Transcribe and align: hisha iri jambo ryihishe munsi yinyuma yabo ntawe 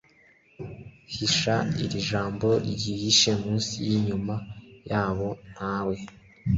hisha 1.17 1.55
iri 1.83 1.99
jambo 2.09 2.47
ryihishe 2.67 3.31
munsi 3.41 3.73
yinyuma 3.87 4.35
yabo 4.89 5.27
ntawe 5.51 5.95